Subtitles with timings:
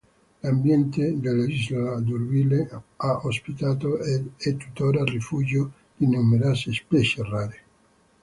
[0.41, 7.57] L'ambiente dell'Isola d'Urville ha ospitato ed è tuttora rifugio di numerose specie rare.